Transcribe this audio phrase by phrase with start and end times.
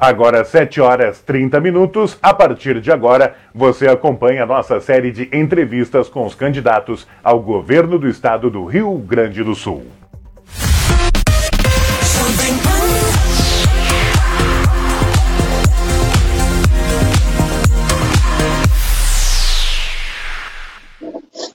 [0.00, 2.16] Agora, 7 horas 30 minutos.
[2.22, 7.40] A partir de agora, você acompanha a nossa série de entrevistas com os candidatos ao
[7.40, 9.84] governo do estado do Rio Grande do Sul.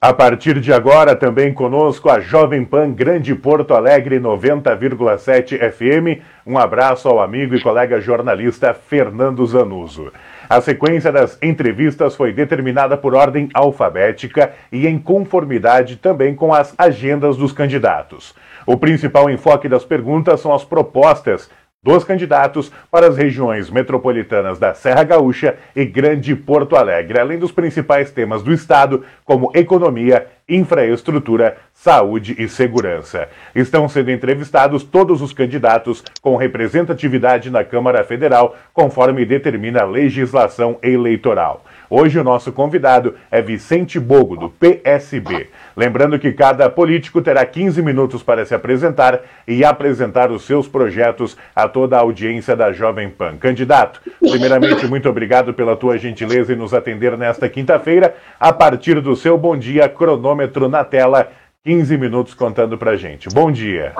[0.04, 6.22] A partir de agora, também conosco a Jovem Pan Grande Porto Alegre 90,7 FM.
[6.46, 10.12] Um abraço ao amigo e colega jornalista Fernando Zanuso.
[10.50, 16.76] A sequência das entrevistas foi determinada por ordem alfabética e em conformidade também com as
[16.78, 18.36] agendas dos candidatos.
[18.66, 21.50] O principal enfoque das perguntas são as propostas
[21.84, 27.52] dos candidatos para as regiões metropolitanas da Serra Gaúcha e Grande Porto Alegre, além dos
[27.52, 33.28] principais temas do Estado, como economia, infraestrutura, saúde e segurança.
[33.54, 40.78] Estão sendo entrevistados todos os candidatos com representatividade na Câmara Federal, conforme determina a legislação
[40.82, 41.66] eleitoral.
[41.96, 45.52] Hoje o nosso convidado é Vicente Bogo, do PSB.
[45.78, 51.38] Lembrando que cada político terá 15 minutos para se apresentar e apresentar os seus projetos
[51.56, 53.38] a toda a audiência da Jovem Pan.
[53.38, 58.16] Candidato, primeiramente, muito obrigado pela tua gentileza em nos atender nesta quinta-feira.
[58.40, 61.32] A partir do seu bom dia, cronômetro na tela,
[61.64, 63.30] 15 minutos contando pra gente.
[63.30, 63.94] Bom dia.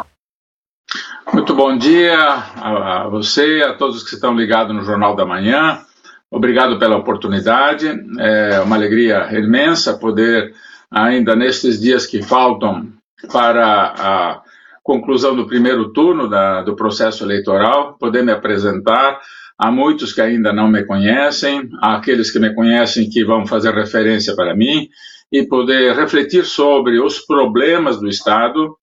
[1.32, 2.18] Muito bom dia
[2.60, 5.86] a você e a todos que estão ligados no Jornal da Manhã.
[6.34, 7.88] Obrigado pela oportunidade.
[8.20, 10.52] É uma alegria imensa poder,
[10.90, 12.92] ainda nestes dias que faltam
[13.32, 14.42] para a
[14.82, 19.22] conclusão do primeiro turno da, do processo eleitoral, poder me apresentar.
[19.56, 23.72] Há muitos que ainda não me conhecem, há aqueles que me conhecem que vão fazer
[23.72, 24.90] referência para mim
[25.32, 28.76] e poder refletir sobre os problemas do Estado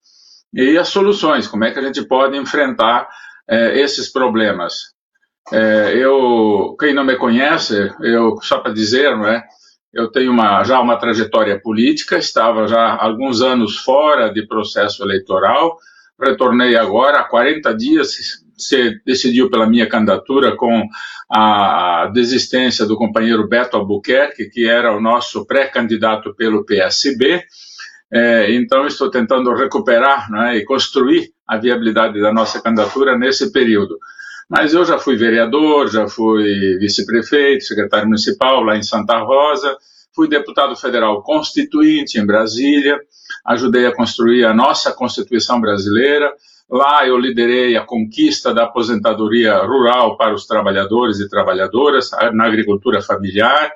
[0.54, 3.08] e as soluções, como é que a gente pode enfrentar
[3.48, 4.99] é, esses problemas.
[5.52, 9.42] É, eu, quem não me conhece, eu só para dizer, não é?
[9.92, 15.78] Eu tenho uma, já uma trajetória política, estava já alguns anos fora de processo eleitoral,
[16.20, 18.14] retornei agora, há 40 dias
[18.56, 20.86] se decidiu pela minha candidatura com
[21.32, 27.42] a desistência do companheiro Beto Albuquerque, que era o nosso pré-candidato pelo PSB.
[28.12, 33.98] É, então, estou tentando recuperar né, e construir a viabilidade da nossa candidatura nesse período.
[34.50, 39.76] Mas eu já fui vereador, já fui vice-prefeito, secretário municipal lá em Santa Rosa,
[40.12, 42.98] fui deputado federal constituinte em Brasília,
[43.46, 46.32] ajudei a construir a nossa Constituição brasileira.
[46.68, 53.00] Lá eu liderei a conquista da aposentadoria rural para os trabalhadores e trabalhadoras na agricultura
[53.00, 53.72] familiar,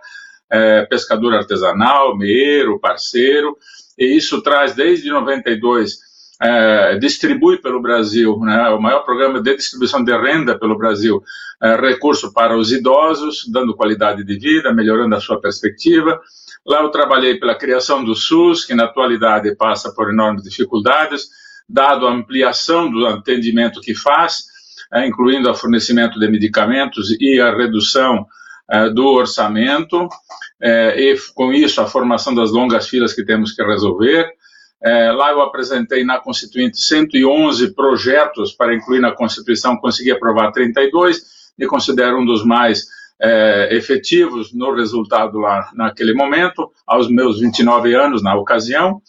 [0.50, 3.56] é, pescador artesanal, meeiro, parceiro,
[3.96, 5.98] e isso traz desde 92
[6.44, 11.22] é, distribui pelo Brasil, né, o maior programa de distribuição de renda pelo Brasil,
[11.62, 16.20] é, recurso para os idosos, dando qualidade de vida, melhorando a sua perspectiva.
[16.66, 21.28] Lá eu trabalhei pela criação do SUS, que na atualidade passa por enormes dificuldades,
[21.66, 24.44] dado a ampliação do atendimento que faz,
[24.92, 28.26] é, incluindo o fornecimento de medicamentos e a redução
[28.70, 30.08] é, do orçamento,
[30.60, 34.30] é, e com isso a formação das longas filas que temos que resolver.
[34.84, 41.22] É, lá eu apresentei na Constituinte 111 projetos para incluir na Constituição, consegui aprovar 32,
[41.58, 42.84] e considero um dos mais
[43.20, 49.00] é, efetivos no resultado lá naquele momento, aos meus 29 anos na ocasião.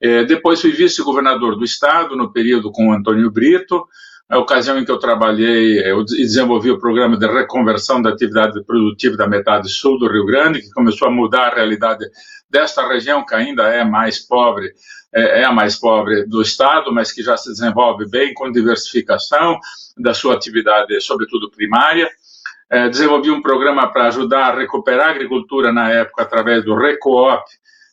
[0.00, 3.86] É, depois fui vice-governador do estado no período com Antônio Brito,
[4.30, 9.16] a ocasião em que eu trabalhei e desenvolvi o programa de reconversão da atividade produtiva
[9.16, 12.06] da metade sul do Rio Grande, que começou a mudar a realidade
[12.48, 14.72] desta região, que ainda é mais pobre,
[15.12, 19.58] é, é a mais pobre do estado, mas que já se desenvolve bem com diversificação
[19.98, 22.08] da sua atividade, sobretudo primária.
[22.70, 27.42] É, desenvolvi um programa para ajudar a recuperar a agricultura na época através do Recoop,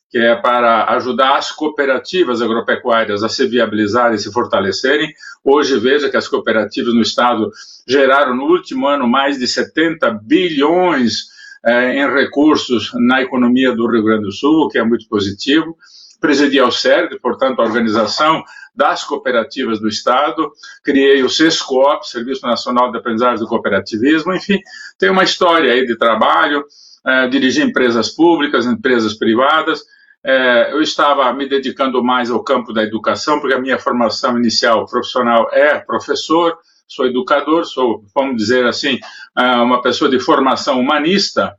[0.09, 5.13] que é para ajudar as cooperativas agropecuárias a se viabilizarem e se fortalecerem.
[5.43, 7.51] Hoje, veja que as cooperativas no Estado
[7.87, 11.25] geraram no último ano mais de 70 bilhões
[11.65, 15.77] eh, em recursos na economia do Rio Grande do Sul, o que é muito positivo.
[16.19, 18.43] Presidi ao CERD, portanto, a organização
[18.73, 20.51] das cooperativas do Estado,
[20.83, 24.59] criei o SESCOP, Serviço Nacional de Aprendizagem do Cooperativismo, enfim,
[24.99, 26.63] tem uma história aí de trabalho,
[27.05, 29.83] eh, dirigi empresas públicas, empresas privadas,
[30.27, 34.85] é, eu estava me dedicando mais ao campo da educação, porque a minha formação inicial
[34.85, 38.99] profissional é professor, sou educador, sou, vamos dizer assim,
[39.37, 41.55] é, uma pessoa de formação humanista,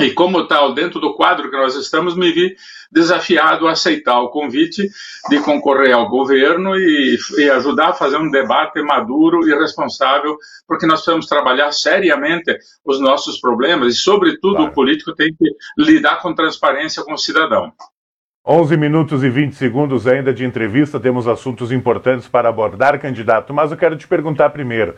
[0.00, 2.56] E como tal, dentro do quadro que nós estamos, me vi
[2.90, 4.88] desafiado a aceitar o convite
[5.28, 10.86] de concorrer ao governo e, e, ajudar a fazer um debate maduro e responsável, porque
[10.86, 14.70] nós precisamos trabalhar seriamente os nossos problemas e, sobretudo, claro.
[14.70, 17.72] o político tem que lidar com transparência com o cidadão.
[18.44, 23.70] 11 minutos e 20 segundos ainda de entrevista, temos assuntos importantes para abordar, candidato, mas
[23.70, 24.96] eu quero te perguntar primeiro.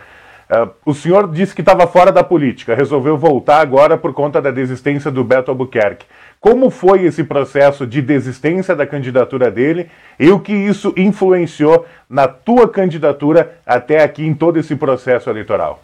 [0.48, 4.50] Uh, o senhor disse que estava fora da política, resolveu voltar agora por conta da
[4.50, 6.06] desistência do Beto Albuquerque.
[6.40, 12.26] Como foi esse processo de desistência da candidatura dele e o que isso influenciou na
[12.26, 15.82] tua candidatura até aqui em todo esse processo eleitoral?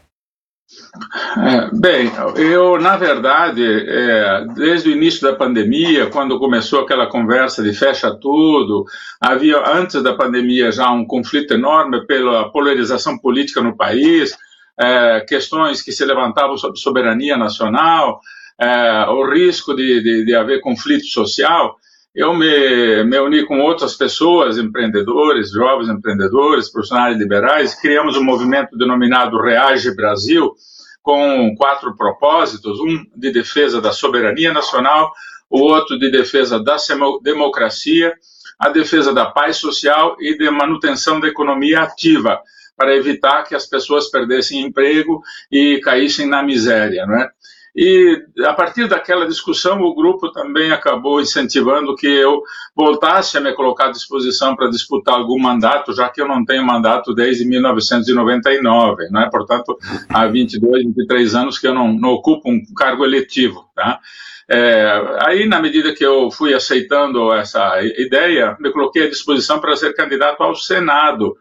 [1.36, 7.62] É, bem, eu, na verdade, é, desde o início da pandemia, quando começou aquela conversa
[7.62, 8.84] de fecha tudo,
[9.20, 14.36] havia, antes da pandemia, já um conflito enorme pela polarização política no país,
[14.78, 18.20] é, questões que se levantavam sobre soberania nacional,
[18.58, 21.76] é, o risco de, de, de, haver conflito social,
[22.14, 28.76] eu me, me uni com outras pessoas, empreendedores, jovens empreendedores, profissionais liberais, criamos um movimento
[28.76, 30.52] denominado Reage Brasil,
[31.02, 35.12] com quatro propósitos: um de defesa da soberania nacional,
[35.48, 36.76] o outro de defesa da
[37.22, 38.12] democracia,
[38.58, 42.40] a defesa da paz social e de manutenção da economia ativa,
[42.76, 47.30] para evitar que as pessoas perdessem emprego e caíssem na miséria, não é?
[47.74, 52.42] E a partir daquela discussão, o grupo também acabou incentivando que eu
[52.74, 56.64] voltasse a me colocar à disposição para disputar algum mandato, já que eu não tenho
[56.64, 59.28] mandato desde 1999, né?
[59.30, 59.78] portanto,
[60.08, 63.64] há 22, 23 anos que eu não, não ocupo um cargo eletivo.
[63.74, 64.00] Tá?
[64.48, 69.76] É, aí, na medida que eu fui aceitando essa ideia, me coloquei à disposição para
[69.76, 71.36] ser candidato ao Senado,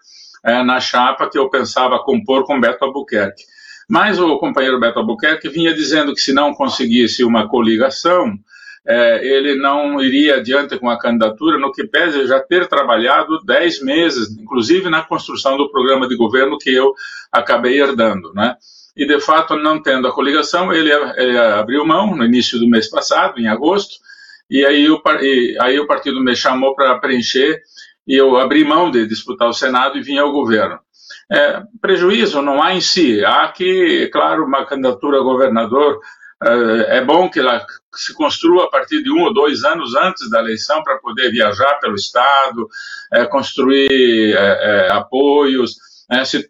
[0.45, 3.43] é, na chapa que eu pensava compor com Beto Albuquerque.
[3.89, 8.37] Mas o companheiro Beto Albuquerque vinha dizendo que se não conseguisse uma coligação,
[8.87, 13.81] é, ele não iria adiante com a candidatura, no que pese já ter trabalhado dez
[13.81, 16.93] meses, inclusive na construção do programa de governo que eu
[17.31, 18.55] acabei herdando, né?
[18.95, 22.87] E, de fato, não tendo a coligação, ele, ele abriu mão no início do mês
[22.89, 23.95] passado, em agosto,
[24.49, 27.59] e aí o, e, aí o partido me chamou para preencher,
[28.07, 30.79] e eu abri mão de disputar o Senado e vim ao governo.
[31.31, 33.23] É, prejuízo não há em si.
[33.23, 35.99] Há que, claro, uma candidatura a governador
[36.43, 40.29] é, é bom que ela se construa a partir de um ou dois anos antes
[40.29, 42.67] da eleição para poder viajar pelo Estado,
[43.13, 45.75] é, construir é, é apoios,
[46.09, 46.49] é, se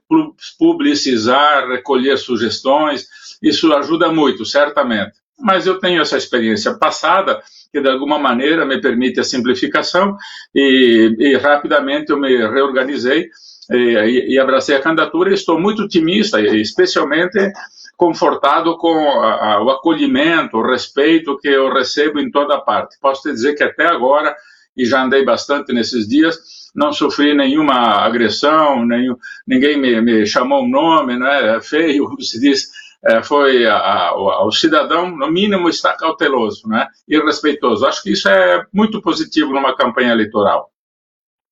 [0.58, 3.08] publicizar, recolher sugestões.
[3.42, 5.14] Isso ajuda muito, certamente.
[5.38, 7.42] Mas eu tenho essa experiência passada
[7.72, 10.18] que de alguma maneira me permite a simplificação
[10.54, 13.30] e, e rapidamente eu me reorganizei
[13.70, 17.52] e, e abracei a candidatura estou muito otimista, especialmente
[17.96, 22.98] confortado com a, a, o acolhimento, o respeito que eu recebo em toda parte.
[23.02, 24.36] Posso te dizer que até agora,
[24.76, 26.38] e já andei bastante nesses dias,
[26.74, 32.22] não sofri nenhuma agressão, nenhum, ninguém me, me chamou um nome, não é feio, como
[32.22, 32.70] se diz,
[33.04, 37.86] é, foi a, a, o cidadão, no mínimo, está cauteloso né, e respeitoso.
[37.86, 40.70] Acho que isso é muito positivo numa campanha eleitoral.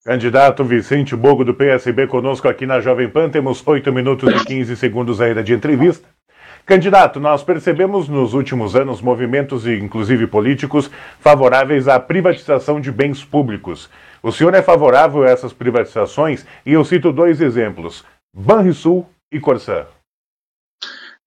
[0.07, 3.29] Candidato Vicente Bogo, do PSB, conosco aqui na Jovem Pan.
[3.29, 6.07] Temos 8 minutos e 15 segundos ainda de entrevista.
[6.65, 10.89] Candidato, nós percebemos nos últimos anos movimentos, inclusive políticos,
[11.19, 13.89] favoráveis à privatização de bens públicos.
[14.23, 16.45] O senhor é favorável a essas privatizações?
[16.65, 19.87] E eu cito dois exemplos: Banrisul e Corsã.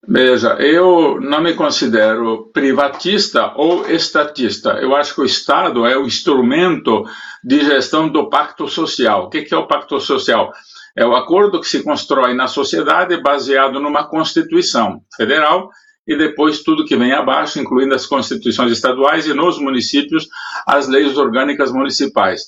[0.06, 4.71] Veja, eu não me considero privatista ou estatista.
[4.80, 7.04] Eu acho que o Estado é o instrumento
[7.45, 9.25] de gestão do pacto social.
[9.25, 10.50] O que é o pacto social?
[10.97, 15.71] É o acordo que se constrói na sociedade baseado numa Constituição federal
[16.07, 20.26] e depois tudo que vem abaixo, incluindo as constituições estaduais e nos municípios
[20.66, 22.47] as leis orgânicas municipais.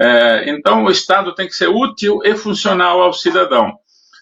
[0.00, 3.72] É, então, o Estado tem que ser útil e funcional ao cidadão.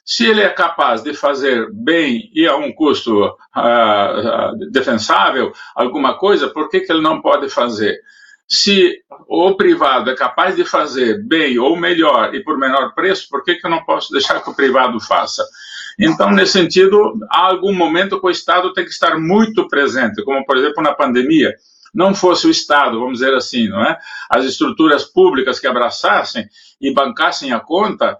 [0.05, 6.49] Se ele é capaz de fazer bem e a um custo uh, defensável alguma coisa,
[6.49, 8.01] por que, que ele não pode fazer?
[8.49, 13.45] Se o privado é capaz de fazer bem ou melhor e por menor preço, por
[13.45, 15.45] que, que eu não posso deixar que o privado faça?
[15.99, 20.45] Então, nesse sentido, há algum momento que o Estado tem que estar muito presente, como
[20.45, 21.55] por exemplo na pandemia
[21.95, 23.99] não fosse o Estado, vamos dizer assim, não é?
[24.31, 26.49] As estruturas públicas que abraçassem
[26.81, 28.19] e bancassem a conta,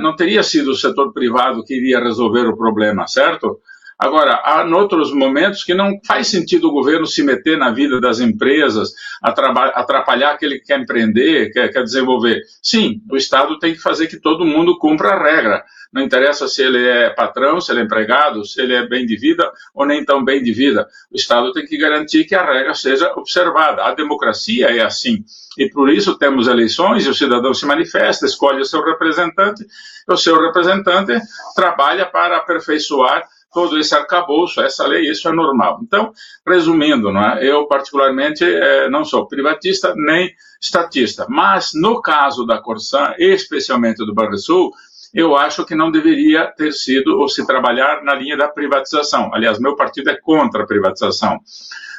[0.00, 3.60] não teria sido o setor privado que iria resolver o problema, certo?
[4.02, 8.18] Agora, há outros momentos que não faz sentido o governo se meter na vida das
[8.18, 8.88] empresas,
[9.22, 12.40] atrapalhar aquele que quer empreender, quer, quer desenvolver.
[12.62, 15.62] Sim, o Estado tem que fazer que todo mundo cumpra a regra.
[15.92, 19.16] Não interessa se ele é patrão, se ele é empregado, se ele é bem de
[19.18, 20.86] vida ou nem tão bem de vida.
[21.12, 23.82] O Estado tem que garantir que a regra seja observada.
[23.84, 25.22] A democracia é assim.
[25.58, 29.62] E por isso temos eleições e o cidadão se manifesta, escolhe o seu representante,
[30.08, 31.20] e o seu representante
[31.54, 35.80] trabalha para aperfeiçoar todo esse arcabouço, essa lei, isso é normal.
[35.82, 36.12] Então,
[36.46, 37.44] resumindo, não é?
[37.44, 44.14] eu particularmente é, não sou privatista nem estatista, mas no caso da Corsã, especialmente do
[44.14, 44.72] Banrisul,
[45.12, 49.30] eu acho que não deveria ter sido ou se trabalhar na linha da privatização.
[49.34, 51.38] Aliás, meu partido é contra a privatização.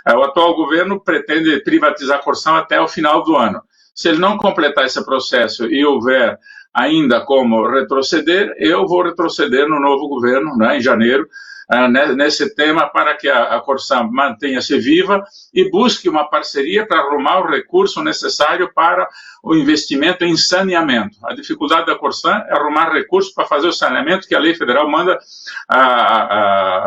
[0.08, 3.62] É, o atual governo pretende privatizar a Corsã até o final do ano.
[3.94, 6.38] Se ele não completar esse processo e houver
[6.74, 11.28] ainda como retroceder, eu vou retroceder no novo governo, né, em janeiro,
[11.70, 15.24] uh, nesse tema para que a, a Corsã mantenha-se viva
[15.54, 19.08] e busque uma parceria para arrumar o recurso necessário para
[19.44, 21.18] o investimento em saneamento.
[21.24, 24.90] A dificuldade da Corsã é arrumar recursos para fazer o saneamento que a lei federal
[24.90, 25.20] manda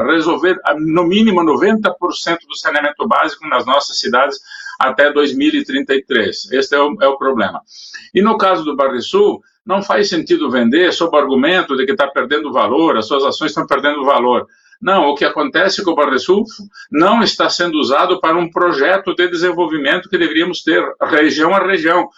[0.07, 1.91] resolver, no mínimo, 90%
[2.49, 4.39] do saneamento básico nas nossas cidades
[4.79, 6.53] até 2033.
[6.53, 7.61] Este é o, é o problema.
[8.15, 12.07] E no caso do Sul não faz sentido vender sob o argumento de que está
[12.07, 14.47] perdendo valor, as suas ações estão perdendo valor.
[14.81, 16.45] Não, o que acontece com o Banrisul
[16.91, 22.09] não está sendo usado para um projeto de desenvolvimento que deveríamos ter, região a região.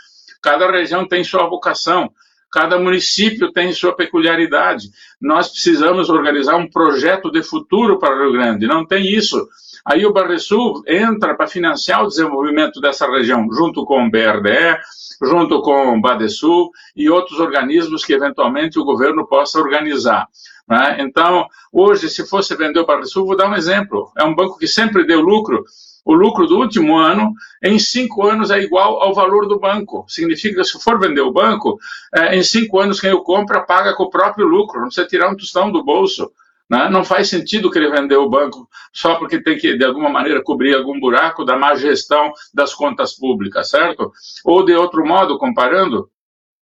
[0.43, 2.11] Cada região tem sua vocação,
[2.57, 4.89] cada município tem sua peculiaridade.
[5.21, 9.47] Nós precisamos organizar um projeto de futuro para o Rio Grande, não tem isso.
[9.85, 14.79] Aí o Banrisul entra para financiar o desenvolvimento dessa região, junto com o BRDE,
[15.23, 20.27] junto com o Badesul e outros organismos que eventualmente o governo possa organizar.
[20.67, 20.97] Né?
[21.01, 24.11] Então, hoje, se fosse vender o Badesul, vou dar um exemplo.
[24.17, 25.63] É um banco que sempre deu lucro.
[26.07, 30.05] O lucro do último ano, em cinco anos, é igual ao valor do banco.
[30.07, 31.81] Significa que se for vender o banco,
[32.15, 35.29] é, em cinco anos quem o compra paga com o próprio lucro, não precisa tirar
[35.29, 36.31] um tostão do bolso.
[36.71, 36.89] Né?
[36.89, 40.77] Não faz sentido querer vender o banco só porque tem que, de alguma maneira, cobrir
[40.77, 44.13] algum buraco da má gestão das contas públicas, certo?
[44.45, 46.09] Ou, de outro modo, comparando,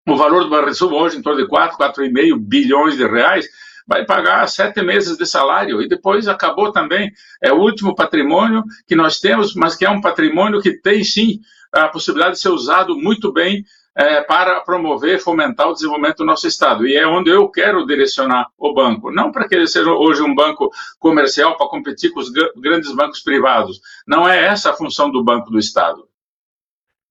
[0.04, 3.47] o valor do Banrisul hoje em torno de 4, 4,5 bilhões de reais,
[3.88, 7.11] vai pagar sete meses de salário e depois acabou também.
[7.42, 11.40] É o último patrimônio que nós temos, mas que é um patrimônio que tem sim
[11.73, 13.64] a possibilidade de ser usado muito bem
[13.97, 16.87] é, para promover, fomentar o desenvolvimento do nosso Estado.
[16.87, 19.11] E é onde eu quero direcionar o banco.
[19.11, 23.21] Não para que ele seja hoje um banco comercial para competir com os grandes bancos
[23.21, 23.80] privados.
[24.07, 26.07] Não é essa a função do Banco do Estado.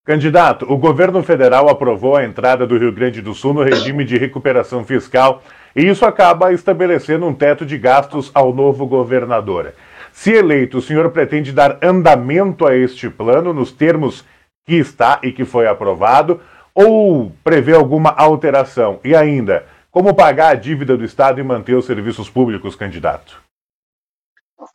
[0.05, 4.17] Candidato, o governo federal aprovou a entrada do Rio Grande do Sul no regime de
[4.17, 5.43] recuperação fiscal
[5.75, 9.73] e isso acaba estabelecendo um teto de gastos ao novo governador.
[10.11, 14.25] Se eleito, o senhor pretende dar andamento a este plano nos termos
[14.65, 16.41] que está e que foi aprovado
[16.73, 18.99] ou prevê alguma alteração?
[19.03, 23.41] E ainda, como pagar a dívida do Estado e manter os serviços públicos, candidato?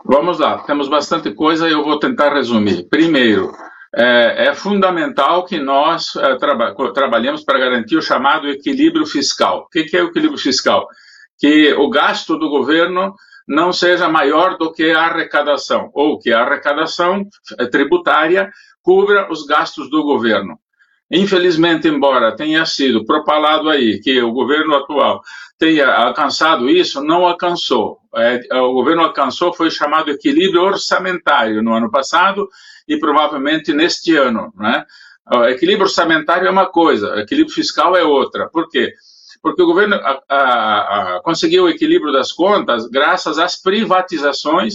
[0.04, 2.88] Vamos lá, temos bastante coisa e eu vou tentar resumir.
[2.88, 3.52] Primeiro,
[3.94, 9.60] é, é fundamental que nós é, traba trabalhemos para garantir o chamado equilíbrio fiscal.
[9.60, 10.86] O que, que é o equilíbrio fiscal?
[11.38, 13.14] Que o gasto do governo
[13.46, 17.26] não seja maior do que a arrecadação, ou que a arrecadação
[17.58, 18.50] é, tributária
[18.82, 20.58] cubra os gastos do governo.
[21.10, 25.20] Infelizmente, embora tenha sido propalado aí que o governo atual
[25.58, 27.98] tenha alcançado isso, não alcançou.
[28.16, 32.48] É, o governo alcançou foi chamado equilíbrio orçamentário no ano passado
[32.92, 34.52] e provavelmente neste ano.
[34.56, 34.84] Né?
[35.32, 38.48] O equilíbrio orçamentário é uma coisa, equilíbrio fiscal é outra.
[38.48, 38.92] Por quê?
[39.42, 44.74] Porque o governo a, a, a, conseguiu o equilíbrio das contas graças às privatizações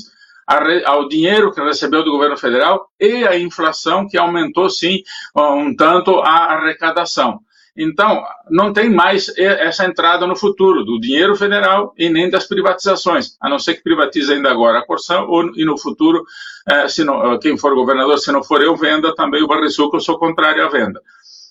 [0.85, 5.03] ao dinheiro que recebeu do governo federal e a inflação que aumentou, sim,
[5.35, 7.41] um tanto a arrecadação.
[7.77, 13.37] Então, não tem mais essa entrada no futuro do dinheiro federal e nem das privatizações,
[13.39, 16.25] a não ser que privatize ainda agora a porção ou, e no futuro,
[16.67, 19.97] eh, se não, quem for governador, se não for eu, venda também o Barrisul, que
[19.97, 20.99] eu sou contrário à venda.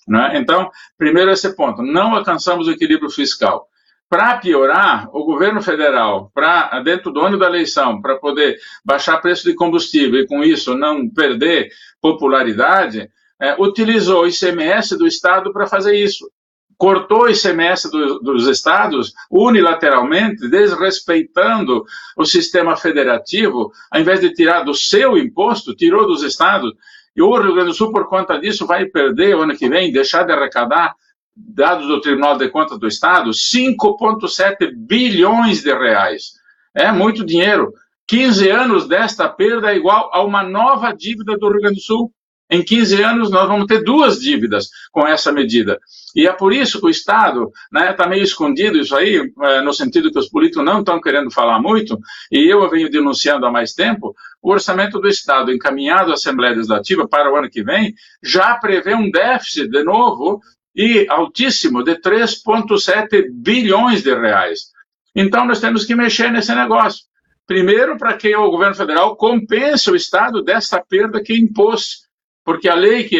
[0.05, 0.33] Né?
[0.35, 3.65] Então, primeiro esse ponto, não alcançamos o equilíbrio fiscal.
[4.09, 9.45] Para piorar, o governo federal, para dentro do ano da eleição, para poder baixar preço
[9.45, 11.69] de combustível e com isso não perder
[12.01, 13.09] popularidade,
[13.41, 16.29] é, utilizou o ICMS do Estado para fazer isso.
[16.77, 21.83] Cortou o ICMS do, dos estados unilateralmente, desrespeitando
[22.15, 26.73] o sistema federativo, ao invés de tirar do seu imposto, tirou dos estados.
[27.15, 29.91] E o Rio Grande do Sul, por conta disso, vai perder o ano que vem,
[29.91, 30.93] deixar de arrecadar
[31.35, 36.33] dados do Tribunal de Contas do Estado, 5,7 bilhões de reais.
[36.75, 37.73] É muito dinheiro.
[38.07, 42.11] 15 anos desta perda é igual a uma nova dívida do Rio Grande do Sul.
[42.49, 45.79] Em 15 anos, nós vamos ter duas dívidas com essa medida.
[46.15, 49.61] E é por isso que o Estado está né, tá meio escondido isso aí, é,
[49.61, 51.99] no sentido que os políticos não estão querendo falar muito,
[52.31, 57.07] e eu venho denunciando há mais tempo, o orçamento do Estado encaminhado à Assembleia Legislativa
[57.07, 60.39] para o ano que vem já prevê um déficit, de novo,
[60.75, 64.71] e altíssimo, de 3,7 bilhões de reais.
[65.15, 67.01] Então, nós temos que mexer nesse negócio.
[67.47, 72.06] Primeiro, para que o governo federal compense o Estado dessa perda que impôs.
[72.47, 73.17] Porque a lei que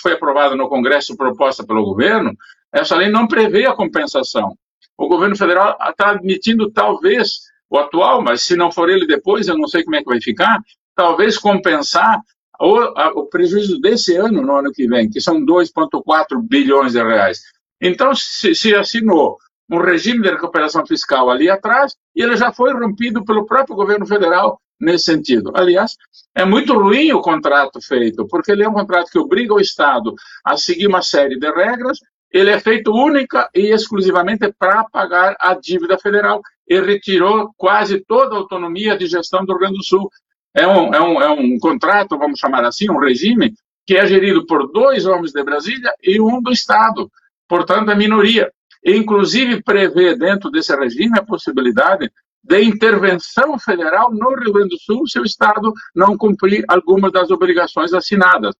[0.00, 2.34] foi aprovada no Congresso, proposta pelo governo,
[2.72, 4.56] essa lei não prevê a compensação.
[4.96, 7.32] O governo federal está admitindo, talvez,
[7.68, 10.22] o atual, mas se não for ele depois, eu não sei como é que vai
[10.22, 10.58] ficar,
[10.96, 12.18] talvez compensar
[12.58, 17.02] o, a, o prejuízo desse ano, no ano que vem, que são 2,4 bilhões de
[17.02, 17.42] reais.
[17.78, 19.36] Então, se, se assinou
[19.70, 24.06] um regime de recuperação fiscal ali atrás, e ele já foi rompido pelo próprio governo
[24.06, 25.52] federal nesse sentido.
[25.54, 25.96] Aliás,
[26.34, 30.14] é muito ruim o contrato feito, porque ele é um contrato que obriga o Estado
[30.44, 31.98] a seguir uma série de regras,
[32.32, 38.34] ele é feito única e exclusivamente para pagar a dívida federal e retirou quase toda
[38.34, 40.10] a autonomia de gestão do Rio Grande do Sul.
[40.54, 43.54] É um, é um, é um contrato, vamos chamar assim, um regime,
[43.86, 47.10] que é gerido por dois homens de Brasília e um do Estado,
[47.48, 48.50] portanto, a minoria
[48.82, 52.10] e, inclusive, prevê dentro desse regime a possibilidade
[52.42, 57.30] de intervenção federal no Rio Grande do Sul se o Estado não cumprir algumas das
[57.30, 58.54] obrigações assinadas.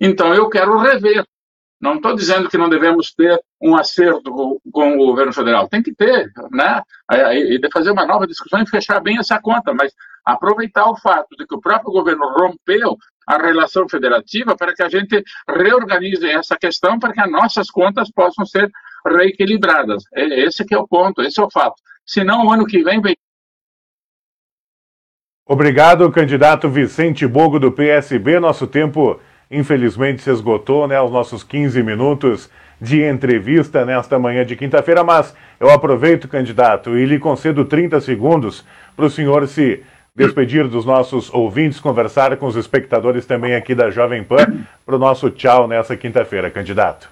[0.00, 1.24] Então, eu quero rever.
[1.80, 5.68] Não estou dizendo que não devemos ter um acerto com, o governo federal.
[5.68, 6.82] Tem que ter, né?
[7.32, 9.92] E de fazer uma nova discussão e fechar bem essa conta, mas
[10.24, 12.96] aproveitar o fato de que o próprio governo rompeu
[13.28, 18.10] a relação federativa para que a gente reorganize essa questão para que as nossas contas
[18.10, 18.68] possam ser
[19.06, 20.02] reequilibradas.
[20.12, 21.76] Esse é o ponto, esse é o fato.
[22.04, 23.14] Senão, o ano que vem vai
[25.50, 28.38] Obrigado, candidato Vicente Bogo do PSB.
[28.38, 29.18] Nosso tempo,
[29.50, 31.00] infelizmente, se esgotou, né?
[31.00, 37.06] Os nossos 15 minutos de entrevista nesta manhã de quinta-feira, mas eu aproveito, candidato, e
[37.06, 38.62] lhe concedo 30 segundos
[38.94, 39.82] para o senhor se
[40.14, 44.98] despedir dos nossos ouvintes, conversar com os espectadores também aqui da Jovem Pan, para o
[44.98, 47.08] nosso tchau nessa quinta-feira, candidato.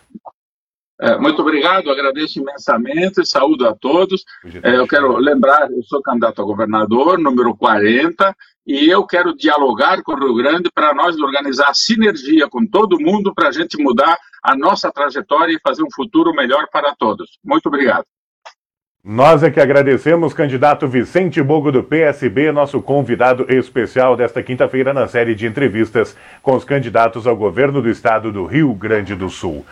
[1.00, 4.24] É, muito obrigado, agradeço imensamente, saúdo a todos.
[4.62, 8.34] É, eu quero lembrar, eu sou candidato a governador, número 40,
[8.66, 13.34] e eu quero dialogar com o Rio Grande para nós organizar sinergia com todo mundo
[13.34, 17.38] para a gente mudar a nossa trajetória e fazer um futuro melhor para todos.
[17.44, 18.04] Muito obrigado.
[19.08, 25.06] Nós é que agradecemos, candidato Vicente Bogo do PSB, nosso convidado especial desta quinta-feira na
[25.06, 29.64] série de entrevistas com os candidatos ao governo do estado do Rio Grande do Sul.